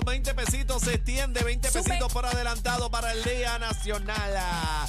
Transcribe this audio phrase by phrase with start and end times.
[0.00, 1.82] los 20 pesitos se extiende, 20 Sube.
[1.82, 4.86] pesitos por adelantado para el Día Nacional ah,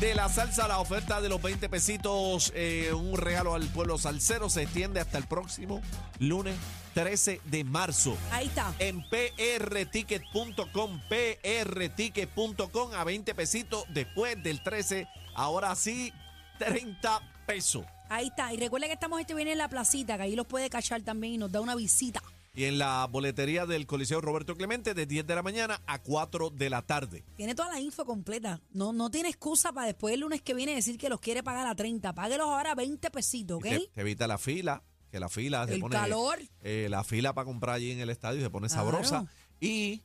[0.00, 0.68] de la Salsa.
[0.68, 5.16] La oferta de los 20 pesitos, eh, un regalo al pueblo salsero, se extiende hasta
[5.16, 5.80] el próximo
[6.18, 6.56] lunes
[6.92, 8.18] 13 de marzo.
[8.32, 8.74] Ahí está.
[8.78, 16.12] En prticket.com, prticket.com a 20 pesitos después del 13, ahora sí
[16.58, 17.86] 30 pesos.
[18.10, 18.52] Ahí está.
[18.52, 21.34] Y recuerda que estamos este viene en la placita, que ahí los puede cachar también
[21.34, 22.20] y nos da una visita.
[22.60, 26.50] Y en la boletería del Coliseo Roberto Clemente de 10 de la mañana a 4
[26.50, 27.24] de la tarde.
[27.36, 28.60] Tiene toda la info completa.
[28.72, 31.66] No, no tiene excusa para después el lunes que viene decir que los quiere pagar
[31.66, 32.12] a 30.
[32.14, 33.62] Páguelos ahora a 20 pesitos, ¿ok?
[33.64, 35.96] Te, te evita la fila, que la fila se El pone.
[35.96, 36.38] calor.
[36.60, 38.82] eh, la fila para comprar allí en el estadio se pone Claro.
[38.92, 39.26] sabrosa.
[39.58, 40.02] Y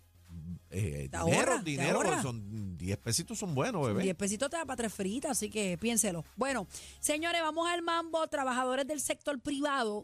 [0.70, 2.22] eh, dinero, ahorra, dinero, ahorra.
[2.22, 4.04] son 10 pesitos son buenos, bebé.
[4.04, 6.24] 10 pesitos te da para tres fritas, así que piénselo.
[6.38, 6.68] Bueno,
[7.02, 8.26] señores, vamos al mambo.
[8.28, 10.04] Trabajadores del sector privado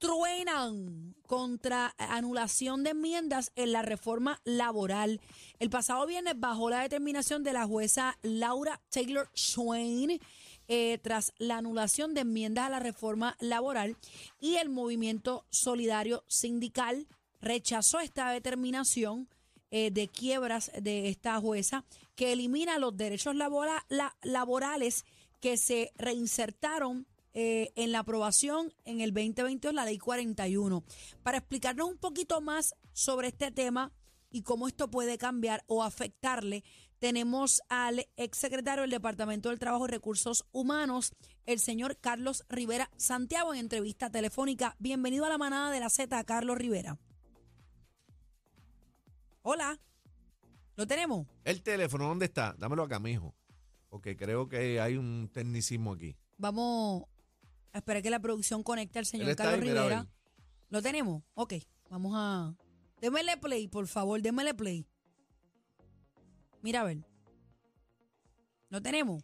[0.00, 5.20] truenan contra anulación de enmiendas en la reforma laboral.
[5.60, 10.18] El pasado viernes bajó la determinación de la jueza Laura Taylor Swain
[10.66, 13.96] eh, tras la anulación de enmiendas a la reforma laboral
[14.40, 17.06] y el movimiento solidario sindical
[17.40, 19.28] rechazó esta determinación
[19.70, 21.84] eh, de quiebras de esta jueza
[22.16, 25.04] que elimina los derechos labora- la- laborales
[25.40, 30.84] que se reinsertaron eh, en la aprobación en el 2022, la ley 41.
[31.22, 33.92] Para explicarnos un poquito más sobre este tema
[34.30, 36.64] y cómo esto puede cambiar o afectarle,
[36.98, 41.14] tenemos al exsecretario del Departamento del Trabajo y Recursos Humanos,
[41.46, 44.76] el señor Carlos Rivera Santiago, en entrevista telefónica.
[44.78, 46.98] Bienvenido a la manada de la Z, Carlos Rivera.
[49.42, 49.80] Hola.
[50.76, 51.26] ¿Lo tenemos?
[51.44, 52.54] El teléfono, ¿dónde está?
[52.58, 53.34] Dámelo acá, mijo.
[53.88, 56.16] Porque creo que hay un tecnicismo aquí.
[56.38, 57.04] Vamos
[57.72, 60.02] a esperar que la producción conecte al señor Él está Carlos ahí, mira, a Rivera.
[60.02, 60.10] ver.
[60.68, 61.22] ¿Lo tenemos?
[61.34, 61.54] Ok,
[61.88, 62.54] vamos a...
[63.00, 64.86] Démele play, por favor, démele play.
[66.62, 66.98] Mira a ver.
[68.68, 69.22] ¿Lo tenemos?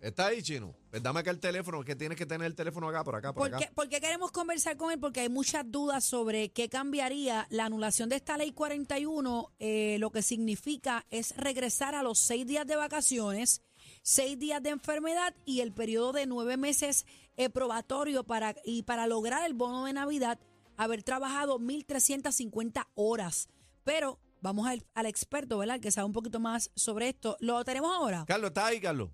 [0.00, 0.76] ¿Está ahí, chino?
[0.90, 3.42] Pues dame acá el teléfono, que tienes que tener el teléfono acá, por acá, por
[3.50, 3.66] ¿Por acá.
[3.66, 5.00] qué, por qué queremos conversar con él?
[5.00, 9.52] Porque hay muchas dudas sobre qué cambiaría la anulación de esta ley 41.
[9.58, 13.60] eh, lo que significa es regresar a los seis días de vacaciones,
[14.02, 17.06] seis días de enfermedad y el periodo de nueve meses
[17.36, 20.38] eh, probatorio para, y para lograr el bono de Navidad,
[20.76, 23.48] haber trabajado 1.350 horas.
[23.84, 25.80] Pero vamos al, al experto, ¿verdad?
[25.80, 27.36] Que sabe un poquito más sobre esto.
[27.40, 28.24] ¿Lo tenemos ahora?
[28.26, 29.10] Carlos, ¿está ahí, Carlos?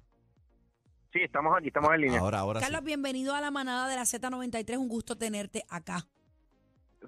[1.13, 2.19] Sí, estamos aquí, estamos en línea.
[2.21, 2.87] Ahora, ahora Carlos, sí.
[2.87, 4.77] bienvenido a la manada de la Z93.
[4.79, 6.07] Un gusto tenerte acá.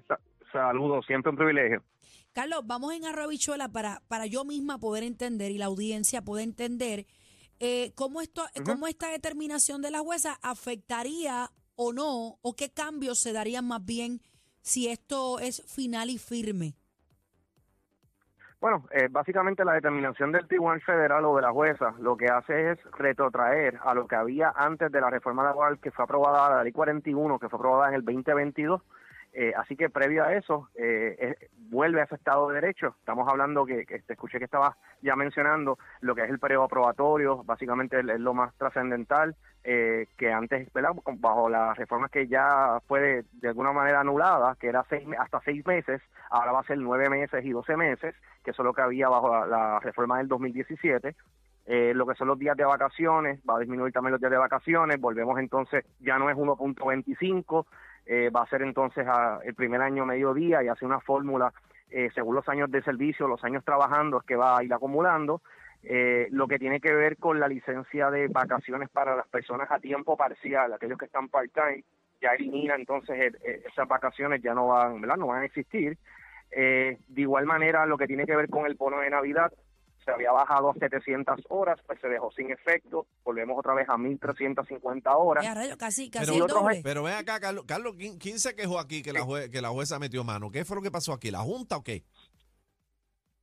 [0.07, 0.19] Sa-
[0.51, 1.83] Saludos, siempre un privilegio.
[2.31, 6.43] Carlos, vamos en arroz habichuela para, para yo misma poder entender y la audiencia poder
[6.45, 7.05] entender
[7.59, 13.19] eh, cómo, esto, cómo esta determinación de la jueza afectaría o no, o qué cambios
[13.19, 14.21] se darían más bien
[14.61, 16.75] si esto es final y firme.
[18.59, 22.71] Bueno, eh, básicamente la determinación del Tribunal Federal o de la jueza lo que hace
[22.71, 26.63] es retrotraer a lo que había antes de la reforma laboral que fue aprobada, la
[26.63, 28.81] ley 41, que fue aprobada en el 2022.
[29.33, 31.35] Eh, así que previo a eso, eh,
[31.69, 32.95] vuelve a ese estado de derecho.
[32.99, 36.63] Estamos hablando que, que te escuché que estabas ya mencionando lo que es el periodo
[36.63, 40.91] aprobatorio, básicamente es, lo más trascendental, eh, que antes, ¿verdad?
[41.19, 45.65] Bajo las reformas que ya fue de, alguna manera anulada, que era seis, hasta seis
[45.65, 48.81] meses, ahora va a ser nueve meses y doce meses, que eso es lo que
[48.81, 51.15] había bajo la, la reforma del 2017.
[51.69, 54.37] Eh, lo que son los días de vacaciones, va a disminuir también los días de
[54.37, 57.65] vacaciones, volvemos entonces, ya no es 1.25,
[58.07, 61.53] eh, va a ser entonces a- el primer año mediodía y hace una fórmula
[61.89, 65.41] eh, según los años de servicio, los años trabajando, es que va a ir acumulando.
[65.83, 69.79] Eh, lo que tiene que ver con la licencia de vacaciones para las personas a
[69.79, 71.83] tiempo parcial, aquellos que están part-time,
[72.21, 74.99] ya elimina entonces eh, esas vacaciones, ya no van.
[74.99, 75.97] No van a existir.
[76.51, 79.51] Eh, de igual manera, lo que tiene que ver con el bono de Navidad,
[80.07, 83.97] se había bajado a 700 horas, pues se dejó sin efecto, volvemos otra vez a
[83.97, 85.43] 1.350 horas.
[85.43, 86.81] Ya, rayo, casi, casi Pero, el doble.
[86.81, 87.65] pero ven acá, Carlos.
[87.67, 90.49] Carlos, ¿quién, quién se quejó aquí que la, jue- que la jueza metió mano?
[90.49, 91.29] ¿Qué fue lo que pasó aquí?
[91.29, 92.05] ¿La Junta o qué?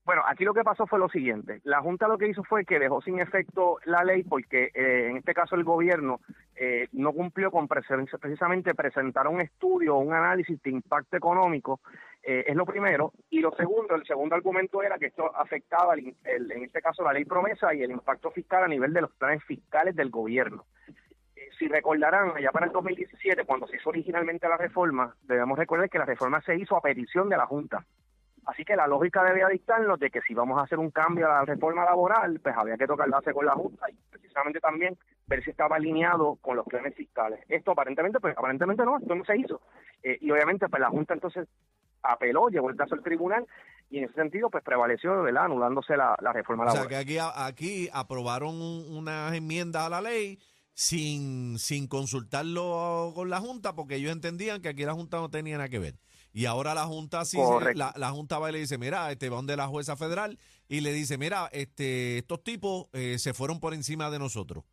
[0.05, 1.61] Bueno, aquí lo que pasó fue lo siguiente.
[1.65, 5.17] La Junta lo que hizo fue que dejó sin efecto la ley porque eh, en
[5.17, 6.21] este caso el gobierno
[6.57, 11.81] eh, no cumplió con precisamente presentar un estudio o un análisis de impacto económico.
[12.27, 13.13] eh, es lo primero.
[13.31, 17.03] Y lo segundo, el segundo argumento era que esto afectaba, el el- en este caso,
[17.03, 20.65] la ley promesa y el impacto fiscal a nivel de los planes fiscales del gobierno.
[21.37, 25.89] Eh, Si recordarán, allá para el 2017, cuando se hizo originalmente la reforma, debemos recordar
[25.91, 27.85] que la reforma se hizo a petición de la Junta.
[28.47, 31.39] Así que la lógica debía dictarnos de que si vamos a hacer un cambio a
[31.41, 34.97] la reforma laboral, pues había que tocar base con la Junta y precisamente también
[35.27, 37.41] ver si estaba alineado con los planes fiscales.
[37.49, 39.61] Esto aparentemente, pues aparentemente no, esto no se hizo.
[40.03, 41.49] Eh, y obviamente, pues la Junta entonces
[42.03, 43.47] apeló, llevó el caso al tribunal
[43.89, 45.45] y en ese sentido pues prevaleció, ¿verdad?
[45.47, 47.05] Anulándose la, la reforma O sea, laboral.
[47.07, 50.39] que aquí, aquí aprobaron un- unas enmiendas a la ley
[50.75, 55.57] sin, sin consultarlo con la Junta, porque ellos entendían que aquí la Junta no tenía
[55.57, 55.95] nada que ver.
[56.37, 57.39] Y ahora la Junta sí,
[57.75, 60.37] la, la Junta va y le dice, mira, este va donde la jueza federal
[60.69, 64.65] y le dice, mira, este, estos tipos eh, se fueron por encima de nosotros.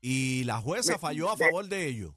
[0.00, 2.14] Y la jueza De- falló a de- favor de ellos.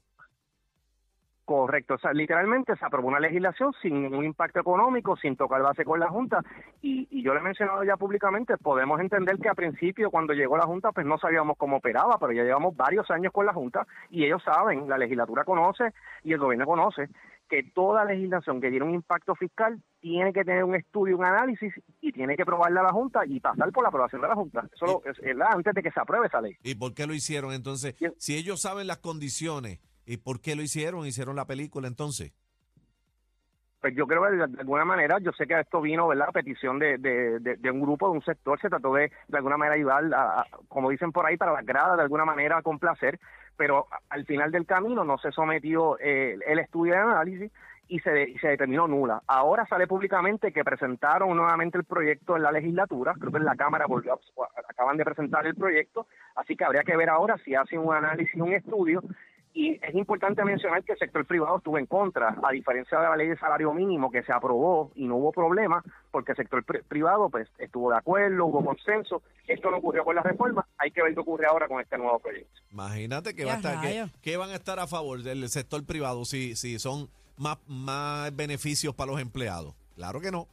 [1.44, 5.84] Correcto, o sea, literalmente se aprobó una legislación sin ningún impacto económico, sin tocar base
[5.84, 6.42] con la Junta.
[6.82, 10.56] Y, y yo le he mencionado ya públicamente, podemos entender que a principio, cuando llegó
[10.56, 13.86] la Junta, pues no sabíamos cómo operaba, pero ya llevamos varios años con la Junta
[14.10, 15.92] y ellos saben, la legislatura conoce
[16.24, 17.08] y el gobierno conoce
[17.48, 21.72] que toda legislación que tiene un impacto fiscal tiene que tener un estudio, un análisis
[22.00, 24.68] y tiene que probarla la Junta y pasar por la aprobación de la Junta.
[24.74, 26.56] Eso es, la- antes de que se apruebe esa ley.
[26.62, 27.94] ¿Y por qué lo hicieron entonces?
[28.18, 31.06] Si ellos saben las condiciones, ¿y por qué lo hicieron?
[31.06, 32.32] Hicieron la película entonces.
[33.86, 36.30] Pues yo creo que de, alguna manera, yo sé que esto vino, ¿verdad?
[36.30, 39.56] A petición de, de, de- un grupo, de un sector, se trató de, de alguna
[39.56, 43.20] manera ayudar, a, como dicen por ahí, para las gradas, de alguna manera a complacer,
[43.56, 47.52] pero al final del camino no se sometió eh, el estudio de análisis
[47.86, 48.10] y se,
[48.42, 49.22] determinó nula.
[49.28, 53.54] Ahora sale públicamente que presentaron nuevamente el proyecto en la legislatura, creo que en la
[53.54, 54.18] Cámara volvió
[54.68, 58.34] acaban de presentar el proyecto, así que habría que ver ahora si hacen un análisis,
[58.34, 59.00] un estudio,
[59.56, 63.16] y es importante mencionar que el sector privado estuvo en contra, a diferencia de la
[63.16, 66.82] ley de salario mínimo que se aprobó y no hubo problema, porque el sector pri-
[66.82, 69.22] privado pues estuvo de acuerdo, hubo consenso.
[69.48, 72.18] Esto no ocurrió con la reforma, hay que ver qué ocurre ahora con este nuevo
[72.18, 72.60] proyecto.
[72.70, 76.54] Imagínate que, va a estar, que van a estar a favor del sector privado si,
[76.54, 79.74] si son más, más beneficios para los empleados.
[79.94, 80.46] Claro que no.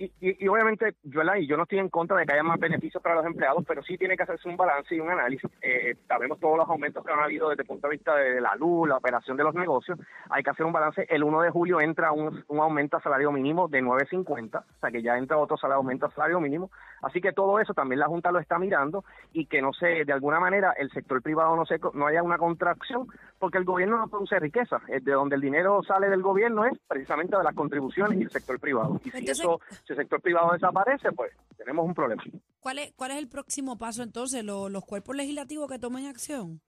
[0.00, 2.42] Y, y, y obviamente, yo, la- y yo no estoy en contra de que haya
[2.42, 5.50] más beneficios para los empleados, pero sí tiene que hacerse un balance y un análisis.
[5.60, 8.54] Eh, sabemos todos los aumentos que han habido desde el punto de vista de la
[8.56, 9.98] luz, la operación de los negocios.
[10.30, 11.06] Hay que hacer un balance.
[11.10, 14.90] El 1 de julio entra un, un aumento a salario mínimo de 9.50, o sea
[14.90, 16.70] que ya entra otro salario, aumento a salario mínimo.
[17.02, 19.04] Así que todo eso también la Junta lo está mirando
[19.34, 22.38] y que no se, de alguna manera, el sector privado no, se, no haya una
[22.38, 23.06] contracción,
[23.38, 24.80] porque el gobierno no produce riqueza.
[24.88, 28.30] Eh, De donde el dinero sale del gobierno es precisamente de las contribuciones y el
[28.30, 28.98] sector privado.
[29.04, 32.22] Y si Entonces- eso si el sector privado desaparece, pues tenemos un problema.
[32.60, 34.44] ¿Cuál es, ¿Cuál es el próximo paso entonces?
[34.44, 36.60] ¿Lo- ¿Los cuerpos legislativos que tomen acción?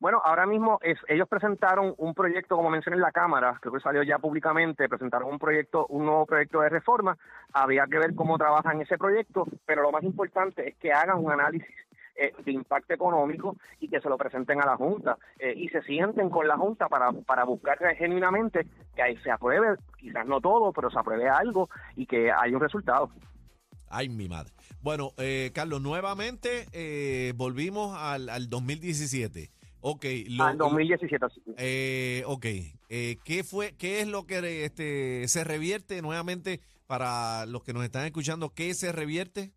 [0.00, 3.78] Bueno, ahora mismo es, ellos presentaron un proyecto, como mencioné en la Cámara, creo que
[3.80, 7.16] salió ya públicamente, presentaron un proyecto, un nuevo proyecto de reforma.
[7.52, 11.30] Habría que ver cómo trabajan ese proyecto, pero lo más importante es que hagan un
[11.30, 11.68] análisis
[12.14, 15.82] eh, de impacto económico y que se lo presenten a la Junta eh, y se
[15.82, 20.72] sienten con la Junta para, para buscar genuinamente que ahí se apruebe, quizás no todo,
[20.72, 23.10] pero se apruebe algo y que haya un resultado.
[23.88, 24.52] Ay, mi madre.
[24.80, 29.50] Bueno, eh, Carlos, nuevamente eh, volvimos al, al 2017.
[29.84, 31.26] Ok, lo, Al 2017.
[31.26, 31.42] así.
[31.58, 32.46] eh, ok.
[32.88, 37.82] Eh, ¿Qué fue, qué es lo que este, se revierte nuevamente para los que nos
[37.84, 38.50] están escuchando?
[38.50, 39.50] ¿Qué se revierte?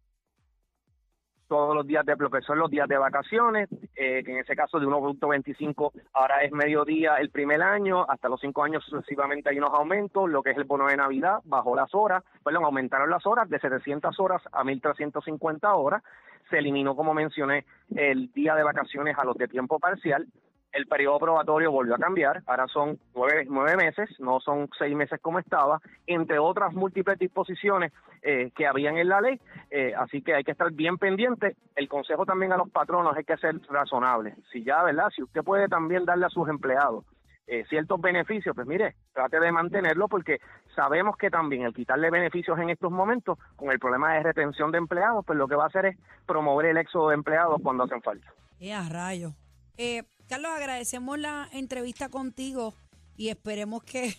[1.47, 4.55] Todos los días de lo que son los días de vacaciones, eh, que en ese
[4.55, 9.57] caso de 1.25 ahora es mediodía el primer año, hasta los cinco años sucesivamente hay
[9.57, 13.25] unos aumentos, lo que es el bono de Navidad, bajó las horas, perdón, aumentaron las
[13.25, 16.03] horas de 700 horas a 1.350 horas,
[16.49, 17.65] se eliminó, como mencioné,
[17.95, 20.27] el día de vacaciones a los de tiempo parcial,
[20.75, 25.19] el periodo probatorio volvió a cambiar, ahora son nueve, nueve meses, no son seis meses
[25.21, 29.39] como estaba, entre otras múltiples disposiciones eh, que habían en la ley,
[29.71, 31.55] eh, así que hay que estar bien pendiente.
[31.75, 34.35] El consejo también a los patronos es que ser razonable.
[34.51, 35.09] Si ya, ¿verdad?
[35.15, 37.05] Si usted puede también darle a sus empleados
[37.47, 40.39] eh, ciertos beneficios, pues mire, trate de mantenerlo porque
[40.75, 44.79] sabemos que también el quitarle beneficios en estos momentos, con el problema de retención de
[44.79, 48.01] empleados, pues lo que va a hacer es promover el éxodo de empleados cuando hacen
[48.01, 48.33] falta.
[48.59, 49.31] Eh, a rayo.
[49.77, 52.75] Eh, Carlos, agradecemos la entrevista contigo
[53.17, 54.15] y esperemos que,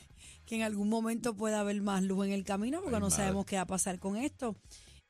[0.47, 3.17] que en algún momento pueda haber más luz en el camino porque Ay, no madre.
[3.23, 4.57] sabemos qué va a pasar con esto.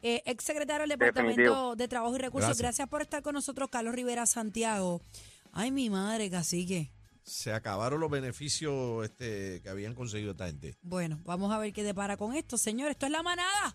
[0.02, 1.76] Eh, ex secretario del Departamento Definitivo.
[1.76, 2.62] de Trabajo y Recursos, Gracias.
[2.62, 2.88] gracias.
[2.88, 5.00] por estar con nosotros, Carlos Rivera Santiago.
[5.52, 6.92] Ay, mi madre, cacique.
[7.22, 10.76] Se acabaron los beneficios este, que habían conseguido esta gente.
[10.82, 12.90] Bueno, vamos a ver qué depara con esto, señor.
[12.90, 13.74] Esto es la manada